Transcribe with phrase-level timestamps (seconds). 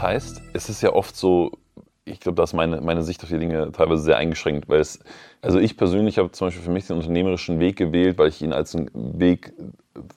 [0.00, 1.52] Das heißt, es ist ja oft so,
[2.06, 4.98] ich glaube, da ist meine, meine Sicht auf die Dinge teilweise sehr eingeschränkt, weil es,
[5.42, 8.54] also ich persönlich habe zum Beispiel für mich den unternehmerischen Weg gewählt, weil ich ihn
[8.54, 9.52] als einen Weg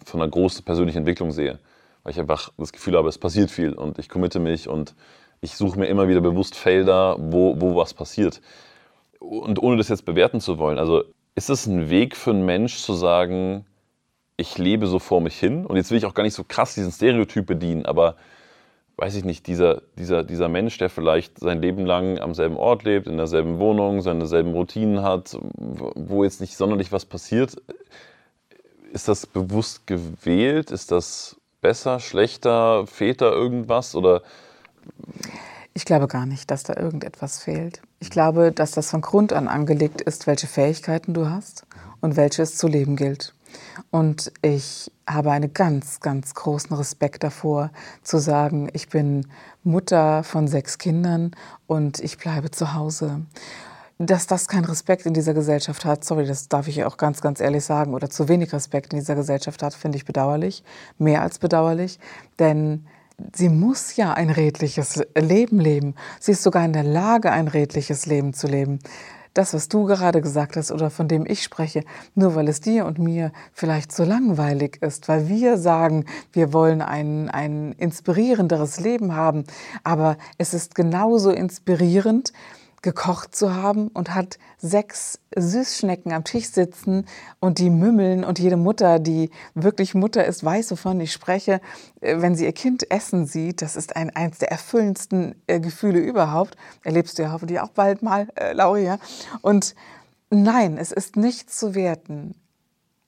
[0.06, 1.60] von einer großen persönlichen Entwicklung sehe.
[2.04, 4.96] Weil ich einfach das Gefühl habe, es passiert viel und ich committe mich und
[5.42, 8.40] ich suche mir immer wieder bewusst Felder, wo, wo was passiert.
[9.20, 11.04] Und ohne das jetzt bewerten zu wollen, also
[11.36, 13.66] ist es ein Weg für einen Mensch zu sagen,
[14.38, 16.74] ich lebe so vor mich hin und jetzt will ich auch gar nicht so krass
[16.74, 18.16] diesen Stereotyp bedienen, aber
[18.98, 22.84] weiß ich nicht, dieser, dieser, dieser Mensch, der vielleicht sein Leben lang am selben Ort
[22.84, 27.56] lebt, in derselben Wohnung, seine selben Routinen hat, wo jetzt nicht sonderlich was passiert,
[28.92, 30.70] ist das bewusst gewählt?
[30.70, 34.22] Ist das besser, schlechter, fehlt da irgendwas oder?
[35.74, 37.82] Ich glaube gar nicht, dass da irgendetwas fehlt.
[38.00, 41.66] Ich glaube, dass das von Grund an angelegt ist, welche Fähigkeiten du hast
[42.02, 43.34] und welche es zu leben gilt.
[43.92, 47.72] Und ich habe einen ganz, ganz großen Respekt davor,
[48.04, 49.28] zu sagen, ich bin
[49.64, 51.32] Mutter von sechs Kindern
[51.68, 53.22] und ich bleibe zu Hause.
[54.00, 57.40] Dass das keinen Respekt in dieser Gesellschaft hat, sorry, das darf ich auch ganz, ganz
[57.40, 60.64] ehrlich sagen, oder zu wenig Respekt in dieser Gesellschaft hat, finde ich bedauerlich,
[60.98, 62.00] mehr als bedauerlich,
[62.40, 62.88] denn
[63.34, 65.96] sie muss ja ein redliches Leben leben.
[66.20, 68.80] Sie ist sogar in der Lage, ein redliches Leben zu leben
[69.34, 71.84] das, was du gerade gesagt hast oder von dem ich spreche,
[72.16, 76.82] nur weil es dir und mir vielleicht so langweilig ist, weil wir sagen, wir wollen
[76.82, 79.44] ein, ein inspirierenderes Leben haben,
[79.84, 82.34] aber es ist genauso inspirierend,
[82.84, 87.08] gekocht zu haben und hat sechs Süßschnecken am Tisch sitzen
[87.40, 91.62] und die mümmeln und jede Mutter, die wirklich Mutter ist, weiß, wovon ich spreche,
[92.02, 96.00] äh, wenn sie ihr Kind essen sieht, das ist ein, eines der erfüllendsten äh, Gefühle
[96.00, 96.58] überhaupt.
[96.84, 99.00] Erlebst du ja hoffentlich auch bald mal, äh, Lauria.
[99.42, 99.76] Und
[100.30, 102.36] nein, es ist nicht zu werten.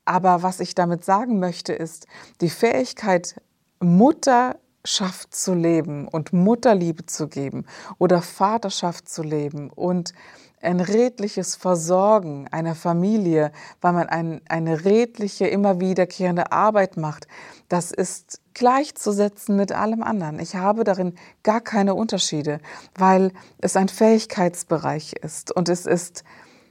[0.06, 2.08] Aber was ich damit sagen möchte, ist,
[2.40, 3.42] die Fähigkeit,
[3.82, 7.66] Mutter Vaterschaft zu leben und Mutterliebe zu geben
[7.98, 10.14] oder Vaterschaft zu leben und
[10.62, 13.52] ein redliches Versorgen einer Familie,
[13.82, 17.28] weil man ein, eine redliche, immer wiederkehrende Arbeit macht,
[17.68, 20.38] das ist gleichzusetzen mit allem anderen.
[20.38, 22.60] Ich habe darin gar keine Unterschiede,
[22.96, 26.24] weil es ein Fähigkeitsbereich ist und es ist,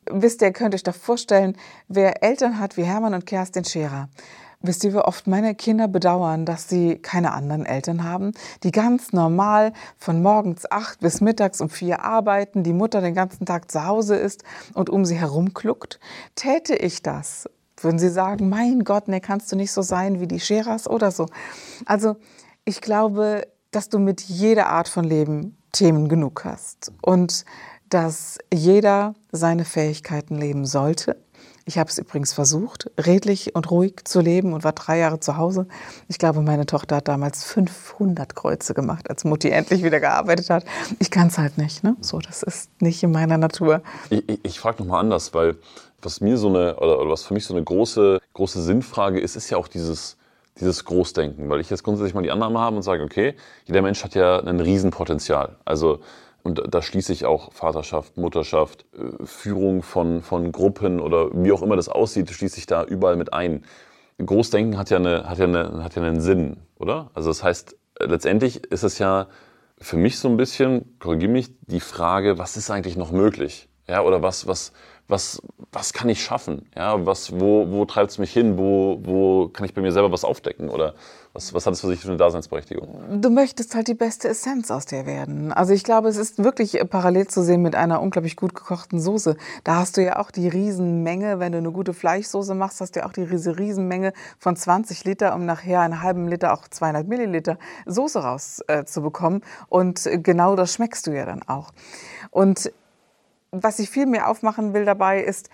[0.09, 1.57] wisst ihr, könnt euch da vorstellen,
[1.89, 4.09] wer Eltern hat wie Hermann und Kerstin Scherer,
[4.67, 8.33] Wisst ihr, wie oft meine Kinder bedauern, dass sie keine anderen Eltern haben,
[8.63, 13.45] die ganz normal von morgens acht bis mittags um vier arbeiten, die Mutter den ganzen
[13.45, 14.43] Tag zu Hause ist
[14.73, 16.01] und um sie herum kluckt?
[16.35, 17.47] Täte ich das?
[17.77, 21.11] Würden sie sagen, mein Gott, ne, kannst du nicht so sein wie die Scheras oder
[21.11, 21.27] so?
[21.85, 22.17] Also,
[22.65, 27.45] ich glaube, dass du mit jeder Art von Leben Themen genug hast und
[27.91, 31.23] dass jeder seine Fähigkeiten leben sollte
[31.67, 35.37] ich habe es übrigens versucht, redlich und ruhig zu leben und war drei Jahre zu
[35.37, 35.67] Hause.
[36.09, 40.65] Ich glaube, meine Tochter hat damals 500 Kreuze gemacht, als Mutti endlich wieder gearbeitet hat.
[40.99, 41.83] Ich kann es halt nicht.
[41.83, 41.97] Ne?
[42.01, 43.83] So, das ist nicht in meiner Natur.
[44.11, 45.57] Ich, ich, ich frage nochmal anders, weil
[46.03, 49.37] was mir so eine, oder, oder was für mich so eine große, große Sinnfrage ist,
[49.37, 50.19] ist ja auch dieses,
[50.61, 54.05] dieses Großdenken, weil ich jetzt grundsätzlich mal die Annahme habe und sage, okay, jeder Mensch
[54.05, 55.57] hat ja ein Riesenpotenzial.
[55.65, 56.01] Also
[56.45, 61.63] und da schließe ich auch Vaterschaft, Mutterschaft, äh, Führung von, von Gruppen oder wie auch
[61.63, 63.65] immer das aussieht, schließe ich da überall mit ein.
[64.25, 67.11] Großdenken hat ja, eine, hat, ja eine, hat ja einen Sinn, oder?
[67.15, 69.27] Also das heißt, letztendlich ist es ja
[69.79, 73.69] für mich so ein bisschen, korrigiere mich, die Frage, was ist eigentlich noch möglich?
[73.89, 74.73] Ja, oder was, was,
[75.09, 76.69] was, was kann ich schaffen?
[76.77, 78.57] Ja, was, wo, wo treibt es mich hin?
[78.57, 80.69] Wo, wo kann ich bei mir selber was aufdecken?
[80.69, 80.95] Oder
[81.35, 83.21] was, was hat es für sich für eine Daseinsberechtigung?
[83.21, 85.53] Du möchtest halt die beste Essenz aus dir werden.
[85.53, 89.37] Also ich glaube, es ist wirklich parallel zu sehen mit einer unglaublich gut gekochten Soße.
[89.65, 93.01] Da hast du ja auch die Riesenmenge, wenn du eine gute Fleischsoße machst, hast du
[93.01, 97.59] ja auch die Riesenmenge von 20 Liter, um nachher einen halben Liter, auch 200 Milliliter
[97.85, 99.41] Soße rauszubekommen.
[99.41, 101.73] Äh, Und genau das schmeckst du ja dann auch.
[102.31, 102.73] Und
[103.51, 105.49] was ich viel mehr aufmachen will dabei, ist,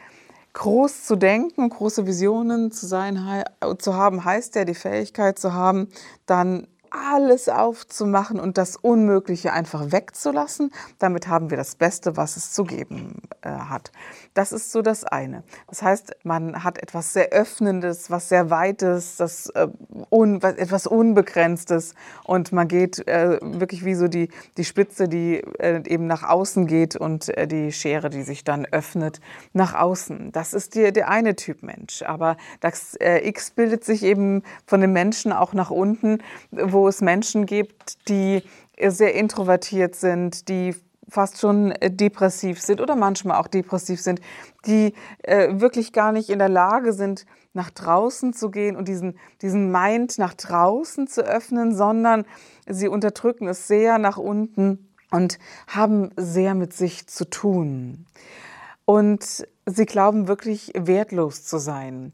[0.53, 3.45] groß zu denken, große Visionen zu, sein,
[3.79, 5.89] zu haben, heißt ja die Fähigkeit zu haben,
[6.27, 10.73] dann alles aufzumachen und das Unmögliche einfach wegzulassen.
[10.99, 13.93] Damit haben wir das Beste, was es zu geben äh, hat.
[14.35, 15.43] Das ist so das eine.
[15.69, 19.69] Das heißt, man hat etwas sehr Öffnendes, was sehr Weites, das, äh,
[20.11, 21.95] un, etwas Unbegrenztes
[22.25, 26.67] und man geht äh, wirklich wie so die, die Spitze, die äh, eben nach außen
[26.67, 29.21] geht und äh, die Schere, die sich dann öffnet,
[29.53, 30.33] nach außen.
[30.33, 32.03] Das ist die, der eine Typ Mensch.
[32.03, 37.01] Aber das äh, X bildet sich eben von den Menschen auch nach unten, wo es
[37.01, 38.43] Menschen gibt, die
[38.89, 40.75] sehr introvertiert sind, die
[41.11, 44.21] fast schon äh, depressiv sind oder manchmal auch depressiv sind,
[44.67, 49.19] die äh, wirklich gar nicht in der Lage sind, nach draußen zu gehen und diesen,
[49.43, 52.25] diesen Mind nach draußen zu öffnen, sondern
[52.69, 58.07] sie unterdrücken es sehr nach unten und haben sehr mit sich zu tun.
[58.85, 62.13] Und sie glauben wirklich wertlos zu sein.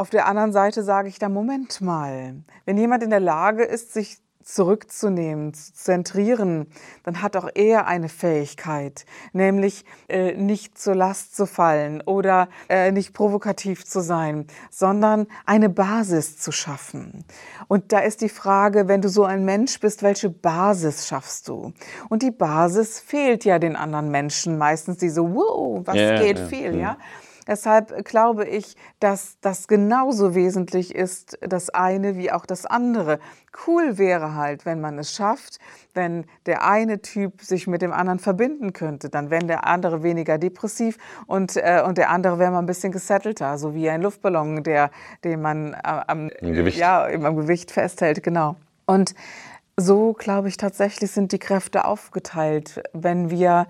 [0.00, 3.92] Auf der anderen Seite sage ich da, Moment mal, wenn jemand in der Lage ist,
[3.92, 6.68] sich zurückzunehmen, zu zentrieren,
[7.02, 9.04] dann hat auch er eine Fähigkeit,
[9.34, 15.68] nämlich äh, nicht zur Last zu fallen oder äh, nicht provokativ zu sein, sondern eine
[15.68, 17.26] Basis zu schaffen.
[17.68, 21.74] Und da ist die Frage, wenn du so ein Mensch bist, welche Basis schaffst du?
[22.08, 26.38] Und die Basis fehlt ja den anderen Menschen meistens, die so, wow, was yeah, geht
[26.38, 26.80] yeah, viel, yeah.
[26.80, 26.96] ja.
[27.46, 33.18] Deshalb glaube ich, dass das genauso wesentlich ist, das eine wie auch das andere.
[33.66, 35.58] Cool wäre halt, wenn man es schafft,
[35.94, 40.38] wenn der eine Typ sich mit dem anderen verbinden könnte, dann wäre der andere weniger
[40.38, 44.62] depressiv und, äh, und der andere wäre mal ein bisschen gesettelter, so wie ein Luftballon,
[44.62, 44.90] der,
[45.24, 46.78] den man äh, am, Gewicht.
[46.78, 48.56] Ja, am Gewicht festhält, genau.
[48.86, 49.14] Und
[49.76, 53.66] so, glaube ich, tatsächlich sind die Kräfte aufgeteilt, wenn wir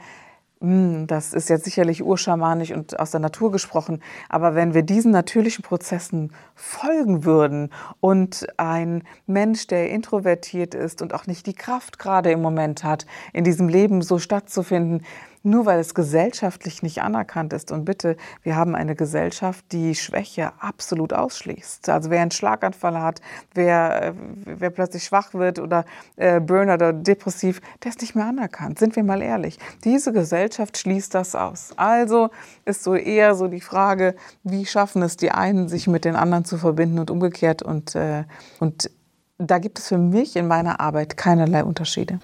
[0.62, 5.64] das ist jetzt sicherlich urschamanisch und aus der Natur gesprochen, aber wenn wir diesen natürlichen
[5.64, 7.70] Prozessen folgen würden
[8.00, 13.06] und ein Mensch, der introvertiert ist und auch nicht die Kraft gerade im Moment hat,
[13.32, 15.02] in diesem Leben so stattzufinden,
[15.42, 17.72] nur weil es gesellschaftlich nicht anerkannt ist.
[17.72, 21.88] Und bitte, wir haben eine Gesellschaft, die Schwäche absolut ausschließt.
[21.88, 23.20] Also wer einen Schlaganfall hat,
[23.54, 24.12] wer, äh,
[24.44, 25.84] wer plötzlich schwach wird oder
[26.16, 28.78] äh, Burner oder depressiv, der ist nicht mehr anerkannt.
[28.78, 29.58] Sind wir mal ehrlich.
[29.84, 31.72] Diese Gesellschaft schließt das aus.
[31.76, 32.30] Also
[32.64, 36.44] ist so eher so die Frage, wie schaffen es die einen, sich mit den anderen
[36.50, 37.62] zu verbinden und umgekehrt.
[37.62, 38.24] Und, äh,
[38.58, 38.90] und
[39.38, 42.18] da gibt es für mich in meiner Arbeit keinerlei Unterschiede.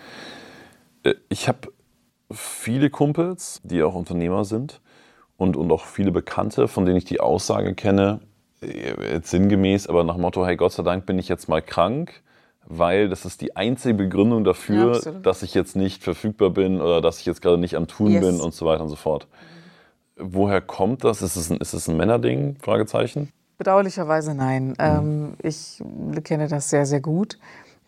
[1.02, 1.72] Äh, ich habe
[2.30, 4.80] viele Kumpels, die auch Unternehmer sind
[5.36, 8.20] und, und auch viele Bekannte, von denen ich die Aussage kenne,
[8.60, 12.22] jetzt sinngemäß, aber nach Motto, hey, Gott sei Dank bin ich jetzt mal krank,
[12.66, 17.00] weil das ist die einzige Begründung dafür, ja, dass ich jetzt nicht verfügbar bin oder
[17.00, 18.24] dass ich jetzt gerade nicht am Tun yes.
[18.24, 19.28] bin und so weiter und so fort.
[20.16, 21.22] Woher kommt das?
[21.22, 22.56] Ist es ein, ist es ein Männerding?
[22.60, 23.30] Fragezeichen.
[23.58, 24.68] Bedauerlicherweise nein.
[24.68, 24.74] Mhm.
[24.78, 25.82] Ähm, ich
[26.24, 27.38] kenne das sehr, sehr gut.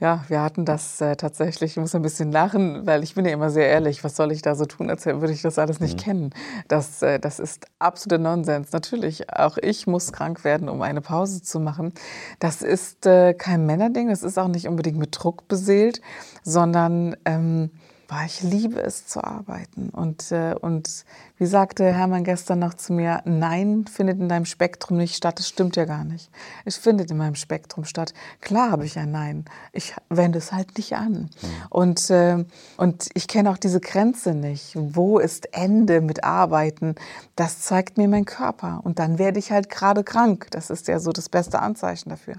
[0.00, 3.32] Ja, wir hatten das äh, tatsächlich, ich muss ein bisschen lachen, weil ich bin ja
[3.32, 5.97] immer sehr ehrlich, was soll ich da so tun, als würde ich das alles nicht
[5.97, 6.03] mhm.
[6.03, 6.31] kennen.
[6.69, 8.70] Das, äh, das ist absoluter Nonsens.
[8.70, 11.93] Natürlich, auch ich muss krank werden, um eine Pause zu machen.
[12.38, 16.00] Das ist äh, kein Männerding, das ist auch nicht unbedingt mit Druck beseelt,
[16.44, 17.17] sondern...
[17.25, 17.71] Ähm,
[18.08, 19.90] boah, ich liebe es zu arbeiten.
[19.90, 21.05] Und, äh, und
[21.37, 25.38] wie sagte Hermann gestern noch zu mir, Nein findet in deinem Spektrum nicht statt.
[25.38, 26.31] Das stimmt ja gar nicht.
[26.64, 28.14] Es findet in meinem Spektrum statt.
[28.40, 29.44] Klar habe ich ein Nein.
[29.72, 31.12] Ich wende es halt nicht an.
[31.12, 31.49] Mhm.
[31.69, 32.44] Und, äh,
[32.78, 34.72] und ich kenne auch diese Grenze nicht.
[34.75, 36.94] Wo ist Ende mit Arbeiten?
[37.37, 38.81] Das zeigt mir mein Körper.
[38.84, 40.49] Und dann werde ich halt gerade krank.
[40.50, 42.37] Das ist ja so das beste Anzeichen dafür.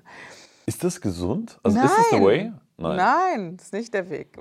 [0.65, 1.59] Ist das gesund?
[1.61, 1.85] Also Nein.
[1.85, 2.51] ist das the way?
[2.79, 2.95] Nein.
[2.95, 4.37] Nein, ist nicht der Weg.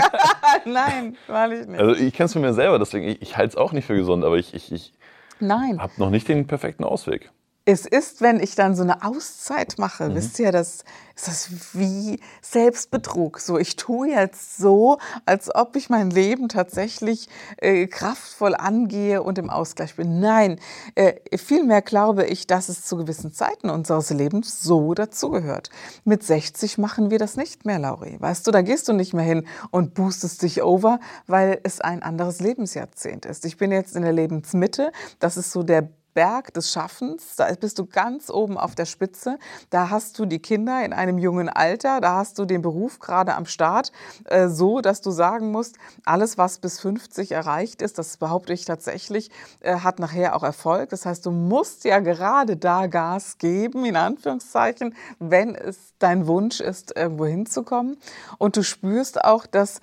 [0.64, 1.80] Nein, war ich nicht.
[1.80, 3.96] Also ich kenne es von mir selber, deswegen ich, ich halte es auch nicht für
[3.96, 4.92] gesund, aber ich, ich, ich
[5.40, 7.30] habe noch nicht den perfekten Ausweg.
[7.64, 10.14] Es ist, wenn ich dann so eine Auszeit mache, mhm.
[10.16, 13.38] wisst ihr, das ist das wie Selbstbetrug.
[13.38, 17.28] So, ich tue jetzt so, als ob ich mein Leben tatsächlich
[17.58, 20.20] äh, kraftvoll angehe und im Ausgleich bin.
[20.20, 20.58] Nein,
[20.94, 25.70] äh, vielmehr glaube ich, dass es zu gewissen Zeiten unseres Lebens so dazugehört.
[26.04, 28.16] Mit 60 machen wir das nicht mehr, Lauri.
[28.18, 32.02] Weißt du, da gehst du nicht mehr hin und boostest dich over, weil es ein
[32.02, 33.44] anderes Lebensjahrzehnt ist.
[33.44, 34.92] Ich bin jetzt in der Lebensmitte.
[35.18, 39.38] Das ist so der Berg des Schaffens, da bist du ganz oben auf der Spitze.
[39.70, 43.34] Da hast du die Kinder in einem jungen Alter, da hast du den Beruf gerade
[43.34, 43.92] am Start,
[44.24, 48.64] äh, so dass du sagen musst, alles, was bis 50 erreicht ist, das behaupte ich
[48.64, 50.90] tatsächlich, äh, hat nachher auch Erfolg.
[50.90, 56.60] Das heißt, du musst ja gerade da Gas geben, in Anführungszeichen, wenn es dein Wunsch
[56.60, 57.96] ist, irgendwo hinzukommen.
[58.38, 59.80] Und du spürst auch, dass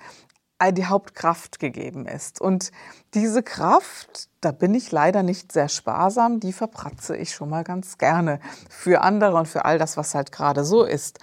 [0.72, 2.40] die Hauptkraft gegeben ist.
[2.40, 2.70] Und
[3.14, 7.98] diese Kraft, da bin ich leider nicht sehr sparsam, die verpratze ich schon mal ganz
[7.98, 11.18] gerne für andere und für all das, was halt gerade so ist.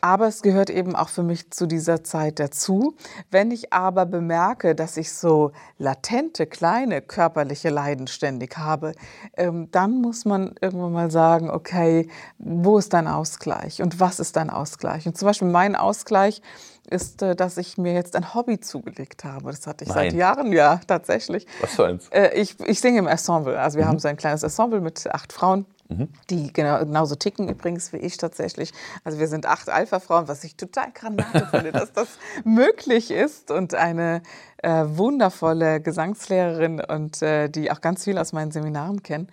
[0.00, 2.94] Aber es gehört eben auch für mich zu dieser Zeit dazu.
[3.30, 8.92] Wenn ich aber bemerke, dass ich so latente, kleine körperliche Leiden ständig habe,
[9.36, 14.36] ähm, dann muss man irgendwann mal sagen, okay, wo ist dein Ausgleich und was ist
[14.36, 15.06] dein Ausgleich?
[15.06, 16.42] Und zum Beispiel mein Ausgleich
[16.88, 19.50] ist, äh, dass ich mir jetzt ein Hobby zugelegt habe.
[19.50, 20.10] Das hatte ich Nein.
[20.10, 21.46] seit Jahren, ja, tatsächlich.
[21.60, 22.08] Was für eins?
[22.08, 23.58] Äh, ich, ich singe im Ensemble.
[23.58, 23.90] Also wir mhm.
[23.90, 25.66] haben so ein kleines Ensemble mit acht Frauen.
[25.90, 26.08] Mhm.
[26.30, 28.72] Die genau, genauso ticken übrigens wie ich tatsächlich.
[29.04, 32.08] Also wir sind acht Alpha-Frauen, was ich total granate finde, dass das
[32.44, 33.50] möglich ist.
[33.50, 34.22] Und eine
[34.58, 39.30] äh, wundervolle Gesangslehrerin und äh, die auch ganz viel aus meinen Seminaren kennt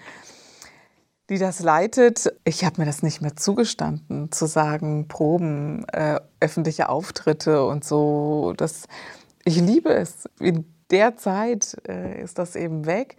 [1.29, 2.33] die das leitet.
[2.45, 8.53] Ich habe mir das nicht mehr zugestanden, zu sagen, Proben, äh, öffentliche Auftritte und so.
[8.55, 8.87] Das,
[9.43, 10.29] ich liebe es.
[10.39, 13.17] In der Zeit äh, ist das eben weg.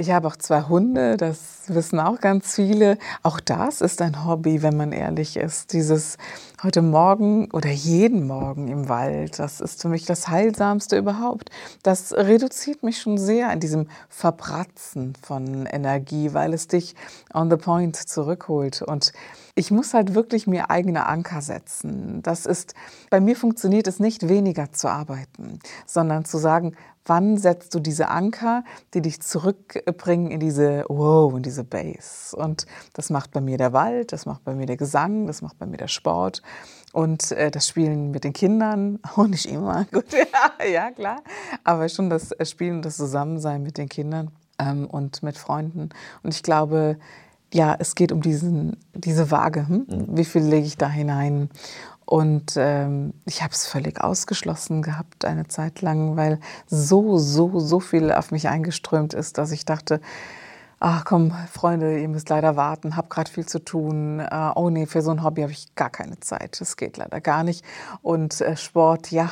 [0.00, 2.96] Ich habe auch zwei Hunde, das wissen auch ganz viele.
[3.22, 5.74] Auch das ist ein Hobby, wenn man ehrlich ist.
[5.74, 6.16] Dieses
[6.62, 11.50] heute Morgen oder jeden Morgen im Wald, das ist für mich das Heilsamste überhaupt.
[11.82, 16.94] Das reduziert mich schon sehr an diesem Verbratzen von Energie, weil es dich
[17.34, 18.80] on the point zurückholt.
[18.80, 19.12] Und
[19.54, 22.22] ich muss halt wirklich mir eigene Anker setzen.
[22.22, 22.74] Das ist,
[23.10, 28.08] bei mir funktioniert es nicht weniger zu arbeiten, sondern zu sagen, wann setzt du diese
[28.08, 28.64] Anker,
[28.94, 32.36] die dich zurückbringen in diese Wow, in diese Base.
[32.36, 35.58] Und das macht bei mir der Wald, das macht bei mir der Gesang, das macht
[35.58, 36.42] bei mir der Sport
[36.92, 41.22] und äh, das Spielen mit den Kindern, auch nicht immer, gut, ja, ja klar,
[41.64, 45.90] aber schon das Spielen und das Zusammensein mit den Kindern ähm, und mit Freunden.
[46.22, 46.98] Und ich glaube,
[47.52, 49.68] ja, es geht um diesen, diese Waage.
[49.68, 49.86] Hm?
[49.88, 50.06] Mhm.
[50.16, 51.50] Wie viel lege ich da hinein?
[52.04, 57.78] Und ähm, ich habe es völlig ausgeschlossen gehabt eine Zeit lang, weil so, so, so
[57.78, 60.00] viel auf mich eingeströmt ist, dass ich dachte,
[60.80, 64.18] ach komm, Freunde, ihr müsst leider warten, hab gerade viel zu tun.
[64.18, 66.60] Äh, oh nee, für so ein Hobby habe ich gar keine Zeit.
[66.60, 67.64] Das geht leider gar nicht.
[68.02, 69.30] Und äh, Sport, ja,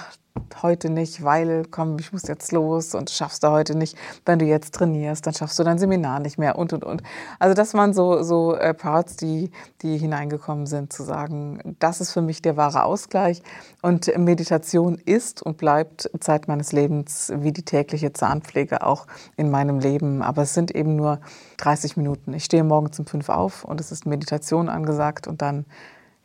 [0.63, 3.97] heute nicht, weil, komm, ich muss jetzt los und schaffst du heute nicht.
[4.25, 7.03] Wenn du jetzt trainierst, dann schaffst du dein Seminar nicht mehr und, und, und.
[7.39, 9.51] Also das waren so, so äh, Parts, die,
[9.83, 13.43] die hineingekommen sind, zu sagen, das ist für mich der wahre Ausgleich.
[13.83, 19.79] Und Meditation ist und bleibt Zeit meines Lebens wie die tägliche Zahnpflege auch in meinem
[19.79, 20.23] Leben.
[20.23, 21.21] Aber es sind eben nur
[21.59, 22.35] 30 Minuten.
[22.35, 25.65] Ich stehe morgens um fünf auf und es ist Meditation angesagt und dann,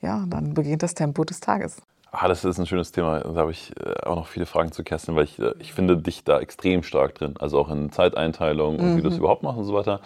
[0.01, 1.77] ja, dann beginnt das Tempo des Tages.
[2.15, 3.21] Ah, das ist ein schönes Thema.
[3.21, 5.97] Da habe ich äh, auch noch viele Fragen zu Kerstin, weil ich, äh, ich finde
[5.97, 7.33] dich da extrem stark drin.
[7.39, 8.97] Also auch in Zeiteinteilung und mhm.
[8.97, 9.99] wie du es überhaupt machst und so weiter.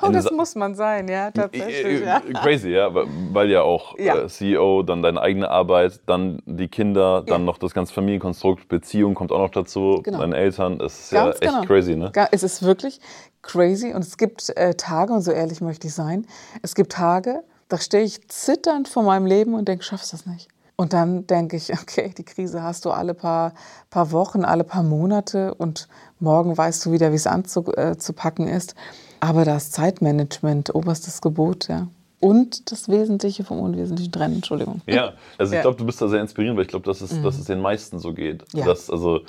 [0.00, 2.02] Oh, in das muss man sein, ja, tatsächlich.
[2.02, 2.20] Ja.
[2.20, 4.16] Crazy, ja, weil ja auch ja.
[4.16, 7.44] Äh, CEO, dann deine eigene Arbeit, dann die Kinder, dann ja.
[7.44, 10.20] noch das ganze Familienkonstrukt, Beziehung kommt auch noch dazu, genau.
[10.20, 10.78] deine Eltern.
[10.78, 11.66] Das ist Ganz ja echt genau.
[11.66, 12.10] crazy, ne?
[12.30, 13.00] Es ist wirklich
[13.42, 16.26] crazy und es gibt äh, Tage, und so ehrlich möchte ich sein,
[16.62, 20.48] es gibt Tage, da stehe ich zitternd vor meinem Leben und denke, schaffst das nicht.
[20.80, 23.52] Und dann denke ich, okay, die Krise hast du alle paar,
[23.90, 25.88] paar Wochen, alle paar Monate und
[26.20, 28.74] morgen weißt du wieder, wie es anzupacken äh, ist.
[29.20, 31.88] Aber das Zeitmanagement, oberstes Gebot, ja.
[32.18, 34.80] Und das Wesentliche vom Unwesentlichen trennen, Entschuldigung.
[34.86, 35.62] Ja, also ich ja.
[35.62, 37.24] glaube, du bist da sehr inspirierend, weil ich glaube, dass, es, mhm.
[37.24, 38.44] dass es den meisten so geht.
[38.54, 38.64] Ja.
[38.64, 39.20] Dass, also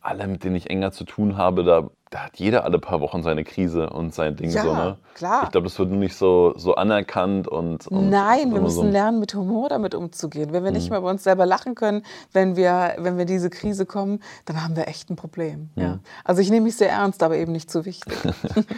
[0.00, 3.22] alle, mit denen ich enger zu tun habe, da da hat jeder alle paar Wochen
[3.22, 4.98] seine Krise und sein Ding ja, so, ne?
[5.14, 5.44] klar.
[5.44, 8.82] Ich glaube, das wird nur nicht so, so anerkannt und, und Nein, wir müssen so
[8.82, 10.52] lernen, mit Humor damit umzugehen.
[10.52, 10.90] Wenn wir nicht mhm.
[10.90, 12.02] mehr bei uns selber lachen können,
[12.32, 15.70] wenn wir, wenn wir diese Krise kommen, dann haben wir echt ein Problem.
[15.76, 15.82] Mhm.
[15.82, 15.98] Ja.
[16.24, 18.18] Also ich nehme mich sehr ernst, aber eben nicht zu wichtig.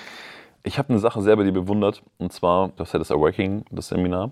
[0.62, 3.64] ich habe eine Sache sehr bei dir bewundert und zwar, du hast ja das Awakening,
[3.70, 4.30] das Seminar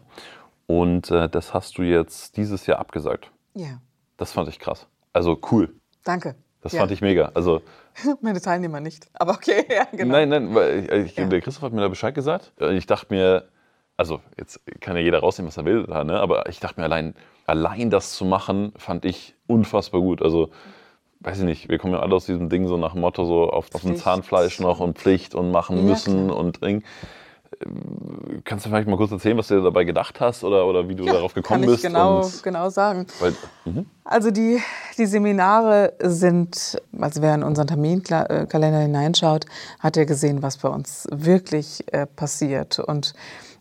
[0.66, 3.30] und äh, das hast du jetzt dieses Jahr abgesagt.
[3.54, 3.80] Ja.
[4.18, 4.86] Das fand ich krass.
[5.14, 5.74] Also cool.
[6.04, 6.34] Danke.
[6.62, 6.80] Das ja.
[6.80, 7.30] fand ich mega.
[7.34, 7.62] Also,
[8.20, 10.12] Meine Teilnehmer nicht, aber okay, ja, genau.
[10.12, 11.26] Nein, nein, weil ich, ja.
[11.26, 12.52] der Christoph hat mir da Bescheid gesagt.
[12.72, 13.48] Ich dachte mir,
[13.96, 16.20] also jetzt kann ja jeder rausnehmen, was er will, ne?
[16.20, 17.14] aber ich dachte mir, allein,
[17.46, 20.22] allein das zu machen, fand ich unfassbar gut.
[20.22, 20.50] Also,
[21.20, 23.50] weiß ich nicht, wir kommen ja alle aus diesem Ding so nach dem Motto, so
[23.50, 26.38] auf, auf dem Zahnfleisch noch und Pflicht und machen müssen klar.
[26.38, 26.82] und Ding.
[28.44, 31.04] Kannst du vielleicht mal kurz erzählen, was du dabei gedacht hast oder, oder wie du
[31.04, 31.82] ja, darauf gekommen kann ich bist?
[31.82, 33.06] Genau, genau sagen.
[33.18, 33.86] Weil, mhm.
[34.04, 34.60] also die,
[34.96, 39.46] die Seminare sind, also wer in unseren Terminkalender hineinschaut,
[39.80, 42.78] hat ja gesehen, was bei uns wirklich äh, passiert.
[42.78, 43.14] Und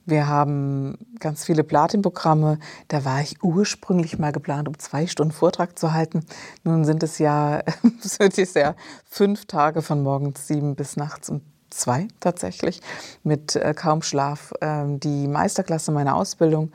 [0.06, 2.60] wir haben ganz viele Platin-Programme.
[2.88, 6.26] Da war ich ursprünglich mal geplant, um zwei Stunden Vortrag zu halten.
[6.64, 7.64] Nun sind es ja,
[8.00, 12.82] sind es ja fünf Tage von morgens sieben bis nachts um zwei tatsächlich,
[13.24, 14.54] mit äh, kaum Schlaf.
[14.62, 16.72] Ähm, die Meisterklasse meiner Ausbildung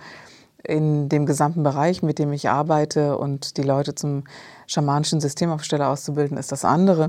[0.62, 4.24] in dem gesamten Bereich, mit dem ich arbeite und die Leute zum
[4.66, 7.08] schamanischen Systemaufsteller auszubilden, ist das andere.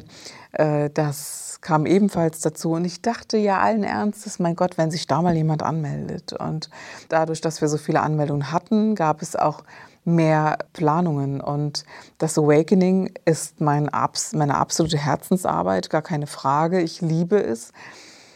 [0.52, 5.08] Äh, das kam ebenfalls dazu und ich dachte ja allen Ernstes, mein Gott, wenn sich
[5.08, 6.34] da mal jemand anmeldet.
[6.34, 6.70] Und
[7.10, 9.64] dadurch, dass wir so viele Anmeldungen hatten, gab es auch
[10.06, 11.42] mehr Planungen.
[11.42, 11.84] Und
[12.18, 13.90] das Awakening ist mein,
[14.34, 16.82] meine absolute Herzensarbeit, gar keine Frage.
[16.82, 17.74] Ich liebe es,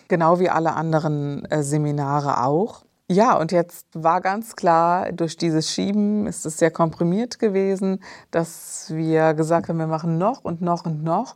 [0.08, 2.84] genau wie alle anderen äh, Seminare auch.
[3.12, 8.86] Ja, und jetzt war ganz klar, durch dieses Schieben ist es sehr komprimiert gewesen, dass
[8.94, 11.36] wir gesagt haben, wir machen noch und noch und noch.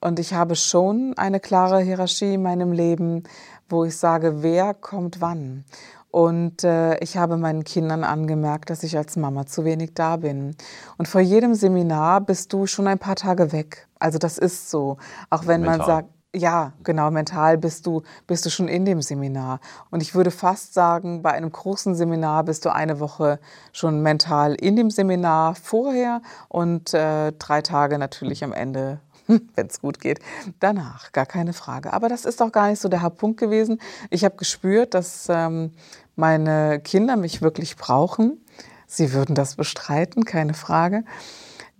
[0.00, 3.24] Und ich habe schon eine klare Hierarchie in meinem Leben,
[3.68, 5.64] wo ich sage, wer kommt wann.
[6.10, 10.56] Und äh, ich habe meinen Kindern angemerkt, dass ich als Mama zu wenig da bin.
[10.96, 13.88] Und vor jedem Seminar bist du schon ein paar Tage weg.
[13.98, 14.96] Also das ist so.
[15.28, 15.78] Auch wenn Mental.
[15.78, 19.60] man sagt, ja, genau, mental bist du, bist du schon in dem Seminar.
[19.90, 23.40] Und ich würde fast sagen, bei einem großen Seminar bist du eine Woche
[23.72, 29.00] schon mental in dem Seminar vorher und äh, drei Tage natürlich am Ende,
[29.54, 30.20] wenn es gut geht,
[30.60, 31.92] danach, gar keine Frage.
[31.92, 33.80] Aber das ist auch gar nicht so der Hauptpunkt gewesen.
[34.10, 35.72] Ich habe gespürt, dass ähm,
[36.16, 38.44] meine Kinder mich wirklich brauchen.
[38.86, 41.04] Sie würden das bestreiten, keine Frage.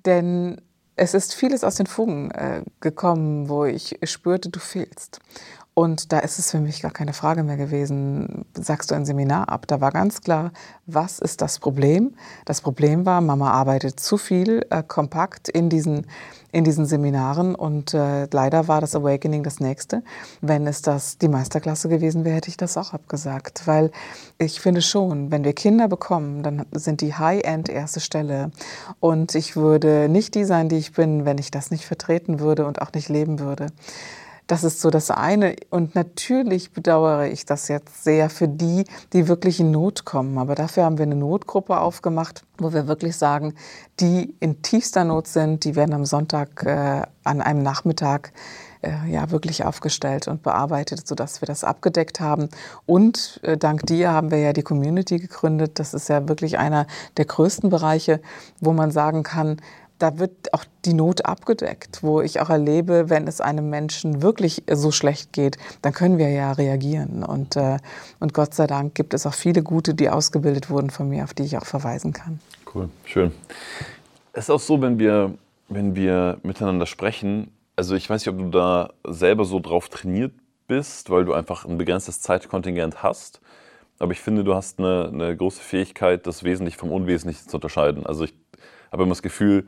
[0.05, 0.61] Denn
[0.97, 5.21] es ist vieles aus den Fugen äh, gekommen, wo ich spürte, du fehlst.
[5.79, 9.49] Und da ist es für mich gar keine Frage mehr gewesen, sagst du ein Seminar
[9.49, 9.69] ab.
[9.69, 10.51] Da war ganz klar,
[10.87, 12.17] was ist das Problem?
[12.47, 16.09] Das Problem war, Mama arbeitet zu viel äh, kompakt in diesen
[16.51, 20.03] in diesen Seminaren und äh, leider war das Awakening das nächste.
[20.41, 23.93] Wenn es das die Meisterklasse gewesen wäre, hätte ich das auch abgesagt, weil
[24.39, 28.51] ich finde schon, wenn wir Kinder bekommen, dann sind die High-End erste Stelle
[28.99, 32.67] und ich würde nicht die sein, die ich bin, wenn ich das nicht vertreten würde
[32.67, 33.67] und auch nicht leben würde.
[34.49, 35.57] Das ist so das eine.
[35.69, 40.39] Und natürlich bedauere ich das jetzt sehr für die, die wirklich in Not kommen.
[40.39, 43.55] Aber dafür haben wir eine Notgruppe aufgemacht, wo wir wirklich sagen,
[44.01, 48.33] die in tiefster Not sind, die werden am Sonntag äh, an einem Nachmittag
[48.81, 52.49] äh, ja wirklich aufgestellt und bearbeitet, sodass wir das abgedeckt haben.
[52.87, 55.79] Und äh, dank dir haben wir ja die Community gegründet.
[55.79, 56.87] Das ist ja wirklich einer
[57.19, 58.21] der größten Bereiche,
[58.61, 59.61] wo man sagen kann,
[59.99, 64.63] da wird auch die Not abgedeckt, wo ich auch erlebe, wenn es einem Menschen wirklich
[64.71, 67.25] so schlecht geht, dann können wir ja reagieren.
[67.25, 67.79] Und, äh,
[68.21, 71.35] und Gott sei Dank gibt es auch viele Gute, die ausgebildet wurden von mir, auf
[71.35, 72.41] die ich auch verweisen kann.
[72.73, 73.33] Cool, schön.
[74.33, 75.35] Es ist auch so, wenn wir,
[75.69, 80.33] wenn wir miteinander sprechen, also ich weiß nicht, ob du da selber so drauf trainiert
[80.67, 83.41] bist, weil du einfach ein begrenztes Zeitkontingent hast.
[83.99, 88.07] Aber ich finde, du hast eine, eine große Fähigkeit, das Wesentliche vom Unwesentlichen zu unterscheiden.
[88.07, 88.35] Also ich
[88.93, 89.67] habe immer das Gefühl,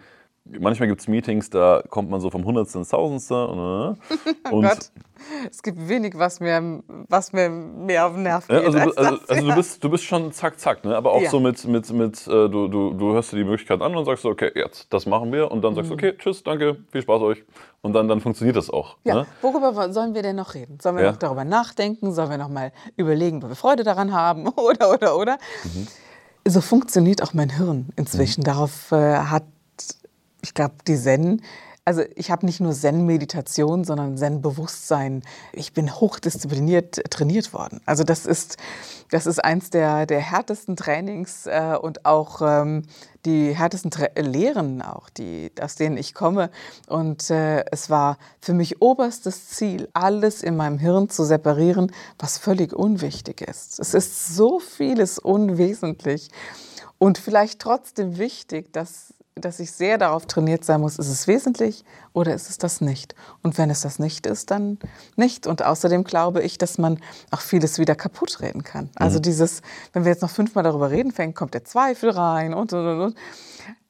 [0.58, 3.46] manchmal gibt es Meetings, da kommt man so vom Hundertste ins Tausendste.
[3.48, 3.98] Und,
[4.50, 4.90] oh Gott,
[5.50, 8.64] es gibt wenig, was mir, was mir mehr auf den Nerv geht.
[8.64, 10.96] also, als also, also du, bist, du bist schon zack, zack, ne?
[10.96, 11.30] aber auch ja.
[11.30, 14.22] so mit, mit, mit äh, du, du, du hörst dir die Möglichkeit an und sagst
[14.22, 15.50] so, okay, jetzt, das machen wir.
[15.50, 16.00] Und dann sagst du, mhm.
[16.00, 17.44] okay, tschüss, danke, viel Spaß euch.
[17.82, 18.96] Und dann, dann funktioniert das auch.
[19.04, 19.26] Ja, ne?
[19.40, 20.78] worüber sollen wir denn noch reden?
[20.80, 21.10] Sollen wir ja.
[21.12, 22.12] noch darüber nachdenken?
[22.12, 24.48] Sollen wir noch mal überlegen, wo wir Freude daran haben?
[24.56, 25.38] Oder, oder, oder?
[25.64, 25.86] Mhm.
[26.46, 28.40] So funktioniert auch mein Hirn inzwischen.
[28.40, 28.44] Mhm.
[28.44, 29.44] Darauf äh, hat
[30.42, 31.42] ich glaube, die Zen,
[31.84, 35.22] also ich habe nicht nur Zen-Meditation, sondern Zen-Bewusstsein.
[35.52, 37.80] Ich bin hochdiszipliniert trainiert worden.
[37.86, 38.58] Also das ist,
[39.10, 42.82] das ist eins der, der härtesten Trainings äh, und auch ähm,
[43.24, 46.50] die härtesten Tra Lehren, auch die, aus denen ich komme.
[46.86, 52.38] Und äh, es war für mich oberstes Ziel, alles in meinem Hirn zu separieren, was
[52.38, 53.80] völlig unwichtig ist.
[53.80, 56.30] Es ist so vieles unwesentlich
[56.98, 61.84] und vielleicht trotzdem wichtig, dass dass ich sehr darauf trainiert sein muss, ist es wesentlich
[62.12, 63.14] oder ist es das nicht?
[63.42, 64.78] Und wenn es das nicht ist, dann
[65.16, 65.46] nicht.
[65.46, 66.98] Und außerdem glaube ich, dass man
[67.30, 68.90] auch vieles wieder kaputt reden kann.
[68.96, 69.22] Also mhm.
[69.22, 72.86] dieses, wenn wir jetzt noch fünfmal darüber reden, fängt, kommt der Zweifel rein und, und,
[72.86, 73.16] und, und.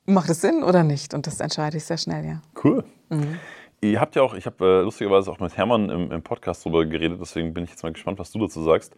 [0.07, 1.15] Macht es Sinn oder nicht?
[1.15, 2.43] Und das entscheide ich sehr schnell, ja.
[2.65, 2.85] Cool.
[3.11, 3.39] Mhm.
[3.83, 6.85] Ihr habt ja auch, ich habe äh, lustigerweise auch mit Hermann im, im Podcast darüber
[6.85, 8.95] geredet, deswegen bin ich jetzt mal gespannt, was du dazu sagst.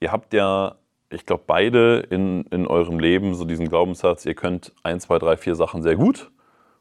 [0.00, 0.76] Ihr habt ja
[1.12, 5.36] ich glaube, beide in, in eurem Leben so diesen Glaubenssatz, ihr könnt ein, zwei, drei,
[5.36, 6.30] vier Sachen sehr gut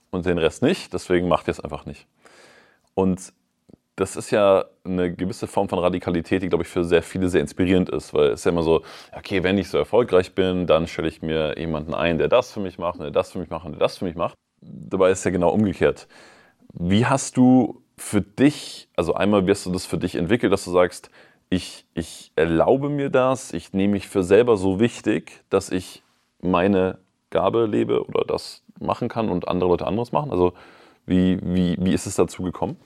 [0.10, 2.08] und den Rest nicht, deswegen macht ihr es einfach nicht.
[2.94, 3.34] Und
[3.96, 7.42] das ist ja eine gewisse Form von Radikalität, die, glaube ich, für sehr viele sehr
[7.42, 10.88] inspirierend ist, weil es ist ja immer so, okay, wenn ich so erfolgreich bin, dann
[10.88, 13.66] stelle ich mir jemanden ein, der das für mich macht, der das für mich macht
[13.66, 14.36] und der das für mich macht.
[14.62, 16.08] Dabei ist es ja genau umgekehrt.
[16.74, 20.72] Wie hast du für dich, also einmal wirst du das für dich entwickelt, dass du
[20.72, 21.12] sagst,
[21.52, 26.02] ich, ich erlaube mir das, ich nehme mich für selber so wichtig, dass ich
[26.42, 26.98] meine
[27.30, 30.32] Gabe lebe oder das machen kann und andere Leute anderes machen?
[30.32, 30.54] Also
[31.06, 32.78] wie, wie, wie ist es dazu gekommen?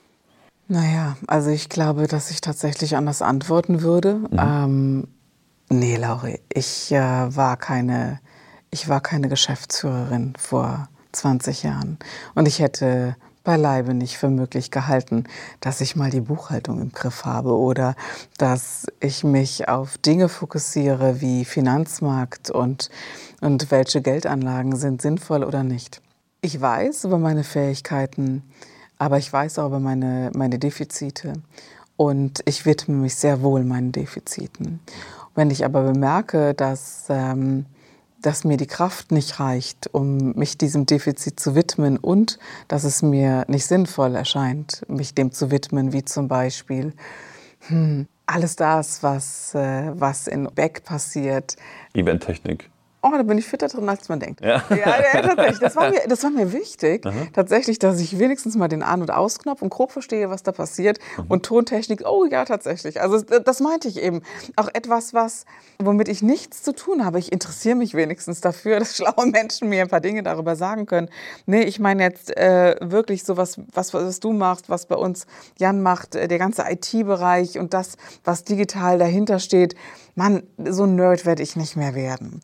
[0.68, 4.16] Naja, also ich glaube, dass ich tatsächlich anders antworten würde.
[4.16, 4.40] Mhm.
[4.40, 5.08] Ähm,
[5.70, 8.20] nee, Lauri, ich äh, war keine,
[8.72, 12.00] ich war keine Geschäftsführerin vor 20 Jahren.
[12.34, 15.24] Und ich hätte beileibe nicht für möglich gehalten,
[15.62, 17.96] dass ich mal die Buchhaltung im Griff habe oder
[18.38, 22.90] dass ich mich auf Dinge fokussiere wie Finanzmarkt und,
[23.40, 26.02] und welche Geldanlagen sind sinnvoll oder nicht.
[26.42, 28.44] Ich weiß über meine Fähigkeiten,
[28.98, 31.34] aber ich weiß auch über meine, meine Defizite
[31.96, 34.82] und ich widme mich sehr wohl meinen Defiziten.
[35.34, 37.66] Wenn ich aber bemerke, dass, ähm,
[38.26, 43.02] dass mir die Kraft nicht reicht, um mich diesem Defizit zu widmen und dass es
[43.02, 46.94] mir nicht sinnvoll erscheint, mich dem zu widmen, wie zum Beispiel
[47.68, 51.56] hm, alles das, was, äh, was in Beck passiert.
[51.94, 52.70] Eventtechnik
[53.06, 54.42] oh, da bin ich fitter drin, als man denkt.
[54.42, 55.60] Ja, ja, ja tatsächlich.
[55.60, 57.14] Das war mir, das war mir wichtig, Aha.
[57.34, 60.98] tatsächlich, dass ich wenigstens mal den An- und Ausknopf und grob verstehe, was da passiert.
[61.18, 61.26] Mhm.
[61.28, 63.02] Und Tontechnik, oh ja, tatsächlich.
[63.02, 64.22] Also das meinte ich eben.
[64.56, 65.46] Auch etwas, was,
[65.80, 67.20] womit ich nichts zu tun habe.
[67.20, 71.10] Ich interessiere mich wenigstens dafür, dass schlaue Menschen mir ein paar Dinge darüber sagen können.
[71.46, 75.28] Nee, ich meine jetzt äh, wirklich so was, was, was du machst, was bei uns
[75.60, 79.76] Jan macht, äh, der ganze IT-Bereich und das, was digital dahinter steht.
[80.16, 82.42] Mann, so ein Nerd werde ich nicht mehr werden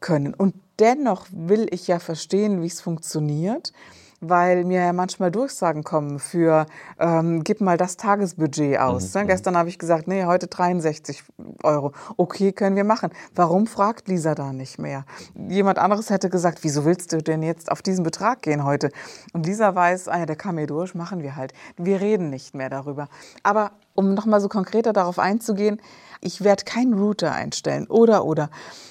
[0.00, 0.34] können.
[0.34, 3.72] Und dennoch will ich ja verstehen, wie es funktioniert
[4.20, 6.66] weil mir ja manchmal Durchsagen kommen für,
[6.98, 9.14] ähm, gib mal das Tagesbudget aus.
[9.14, 9.20] Mhm.
[9.20, 9.26] Ne?
[9.26, 11.24] Gestern habe ich gesagt, nee, heute 63
[11.62, 11.92] Euro.
[12.16, 13.10] Okay, können wir machen.
[13.34, 15.04] Warum fragt Lisa da nicht mehr?
[15.48, 18.90] Jemand anderes hätte gesagt, wieso willst du denn jetzt auf diesen Betrag gehen heute?
[19.32, 21.52] Und Lisa weiß, ah ja, der kam mir durch, machen wir halt.
[21.76, 23.08] Wir reden nicht mehr darüber.
[23.42, 25.80] Aber um nochmal so konkreter darauf einzugehen,
[26.20, 28.50] ich werde keinen Router einstellen oder oder.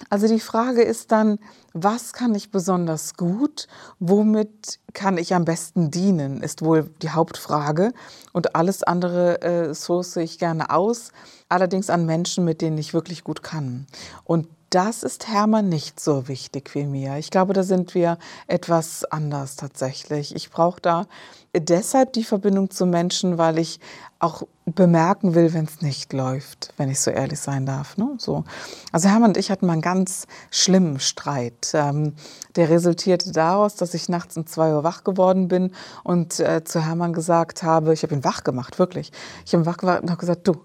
[0.10, 1.40] Also die Frage ist dann,
[1.74, 3.68] was kann ich besonders gut,
[4.00, 7.92] womit kann ich am besten dienen, ist wohl die Hauptfrage.
[8.32, 11.12] Und alles andere äh, source ich gerne aus,
[11.50, 13.88] allerdings an Menschen, mit denen ich wirklich gut kann.
[14.24, 17.16] Und das ist Hermann nicht so wichtig wie mir.
[17.16, 20.36] Ich glaube, da sind wir etwas anders tatsächlich.
[20.36, 21.08] Ich brauche da
[21.56, 23.80] deshalb die Verbindung zu Menschen, weil ich
[24.20, 27.96] auch bemerken will, wenn es nicht läuft, wenn ich so ehrlich sein darf.
[27.96, 28.16] Ne?
[28.18, 28.44] So.
[28.92, 31.72] Also Hermann und ich hatten mal einen ganz schlimmen Streit.
[31.74, 32.12] Ähm,
[32.58, 35.72] der resultierte daraus, dass ich nachts um zwei Uhr wach geworden bin
[36.04, 39.14] und äh, zu Hermann gesagt habe, ich habe ihn wach gemacht, wirklich.
[39.46, 40.58] Ich habe ihn wach gemacht und habe gesagt, du,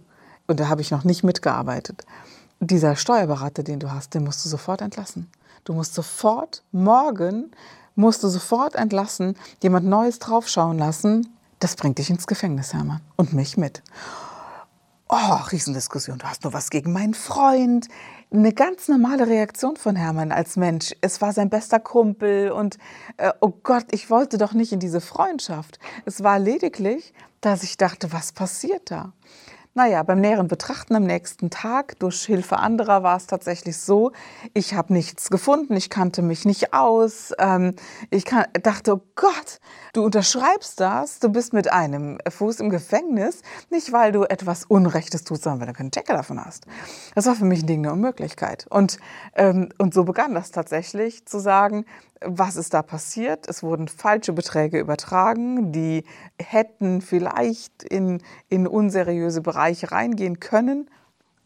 [0.48, 2.04] und da habe ich noch nicht mitgearbeitet.
[2.60, 5.30] Dieser Steuerberater, den du hast, den musst du sofort entlassen.
[5.64, 7.50] Du musst sofort, morgen
[7.94, 11.26] musst du sofort entlassen, jemand Neues draufschauen lassen,
[11.58, 13.00] das bringt dich ins Gefängnis, Hermann.
[13.16, 13.82] Und mich mit.
[15.08, 16.18] Oh, Riesendiskussion.
[16.18, 17.88] Du hast nur was gegen meinen Freund.
[18.30, 20.94] Eine ganz normale Reaktion von Hermann als Mensch.
[21.00, 22.78] Es war sein bester Kumpel und
[23.16, 25.78] äh, oh Gott, ich wollte doch nicht in diese Freundschaft.
[26.06, 29.12] Es war lediglich, dass ich dachte, was passiert da?
[29.82, 34.12] Naja, beim näheren Betrachten am nächsten Tag durch Hilfe anderer war es tatsächlich so,
[34.52, 37.32] ich habe nichts gefunden, ich kannte mich nicht aus.
[37.38, 37.74] Ähm,
[38.10, 39.58] ich kann, dachte, oh Gott,
[39.94, 43.40] du unterschreibst das, du bist mit einem Fuß im Gefängnis,
[43.70, 46.66] nicht weil du etwas Unrechtes tust, sondern weil du keinen Checker davon hast.
[47.14, 48.66] Das war für mich ein Ding der Unmöglichkeit.
[48.68, 48.98] Und,
[49.34, 51.86] ähm, und so begann das tatsächlich zu sagen,
[52.22, 53.48] was ist da passiert?
[53.48, 56.04] Es wurden falsche Beträge übertragen, die
[56.38, 60.90] hätten vielleicht in, in unseriöse Bereiche reingehen können.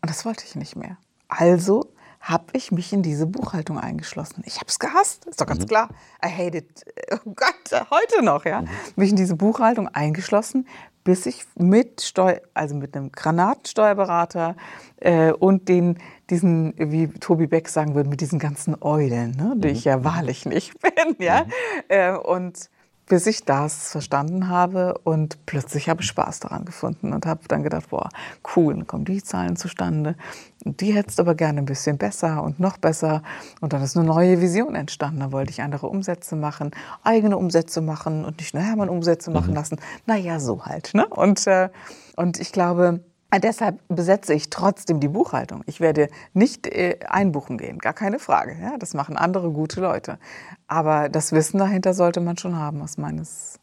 [0.03, 0.99] Und das wollte ich nicht mehr.
[1.29, 4.43] Also habe ich mich in diese Buchhaltung eingeschlossen.
[4.47, 5.69] Ich habe es gehasst, ist doch ganz mhm.
[5.69, 5.89] klar.
[6.25, 6.85] I hate it.
[7.13, 8.63] Oh Gott, heute noch, ja.
[8.63, 8.69] Mhm.
[8.97, 10.67] Mich in diese Buchhaltung eingeschlossen,
[11.05, 14.57] bis ich mit Steu also mit einem Granatensteuerberater
[14.97, 15.99] äh, und den
[16.31, 19.75] diesen, wie Tobi Beck sagen würde, mit diesen ganzen Eulen, ne, die mhm.
[19.75, 21.45] ich ja wahrlich nicht bin, ja.
[21.45, 21.51] Mhm.
[21.89, 22.71] Äh, und
[23.07, 27.63] bis ich das verstanden habe und plötzlich habe ich Spaß daran gefunden und habe dann
[27.63, 28.09] gedacht, boah,
[28.57, 30.17] cool, dann kommen die Zahlen zustande.
[30.65, 33.23] Und die hättest aber gerne ein bisschen besser und noch besser.
[33.61, 35.21] Und dann ist eine neue Vision entstanden.
[35.21, 36.71] Da wollte ich andere Umsätze machen,
[37.03, 39.57] eigene Umsätze machen und nicht nur Hermann Umsätze machen mhm.
[39.57, 39.81] lassen.
[40.07, 40.95] Naja, so halt.
[40.95, 41.07] Ne?
[41.07, 41.69] Und, äh,
[42.17, 43.01] und ich glaube,
[43.39, 45.63] Deshalb besetze ich trotzdem die Buchhaltung.
[45.67, 48.57] Ich werde nicht äh, einbuchen gehen, gar keine Frage.
[48.61, 50.19] Ja, das machen andere gute Leute.
[50.67, 53.59] Aber das Wissen dahinter sollte man schon haben, aus, meines,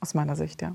[0.00, 0.62] aus meiner Sicht.
[0.62, 0.74] Ja.